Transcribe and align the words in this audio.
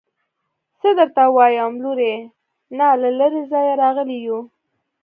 څه 0.79 0.89
درته 0.99 1.23
ووايم 1.29 1.73
لورې 1.83 2.13
نه 2.77 2.87
له 3.01 3.09
لرې 3.19 3.41
ځايه 3.51 3.73
راغلي 3.83 4.17
يو. 4.27 4.39